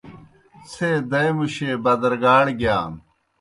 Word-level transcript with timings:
څھے 0.71 0.89
دائے 1.09 1.29
مُشے 1.37 1.69
بَدَرگاڑ 1.83 2.45
گِیان۔ 2.59 2.93